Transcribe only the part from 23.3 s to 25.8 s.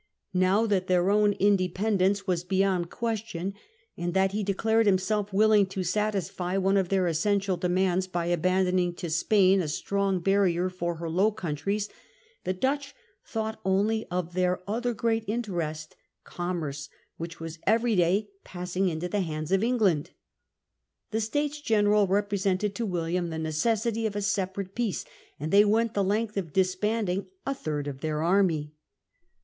necessity of a separate peace, and they